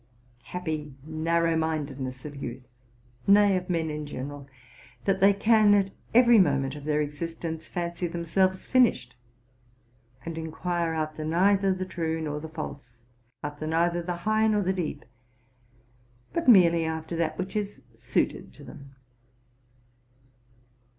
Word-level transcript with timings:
Happy 0.45 0.95
narrow 1.05 1.55
mindedness 1.55 2.25
of 2.25 2.35
youth 2.35 2.67
!—nay, 3.27 3.55
of 3.55 3.69
men 3.69 3.91
in 3.91 4.07
general, 4.07 4.47
that 5.05 5.19
they 5.19 5.31
can, 5.31 5.75
at 5.75 5.91
every 6.11 6.39
moment 6.39 6.75
of 6.75 6.85
their 6.85 7.01
existence, 7.01 7.67
fancy 7.67 8.07
them 8.07 8.25
selves 8.25 8.67
finished, 8.67 9.15
and 10.25 10.39
inquire 10.39 10.95
after 10.95 11.23
neither 11.23 11.71
the 11.71 11.85
true 11.85 12.19
nor 12.19 12.39
the 12.39 12.49
false, 12.49 12.97
after 13.43 13.67
neither 13.67 14.01
the 14.01 14.15
high 14.25 14.47
nor 14.47 14.63
the 14.63 14.73
deep, 14.73 15.05
but 16.33 16.47
merely 16.47 16.83
after 16.83 17.15
that 17.15 17.37
which 17.37 17.55
is 17.55 17.83
suited 17.95 18.55
to 18.55 18.63
them. 18.63 18.95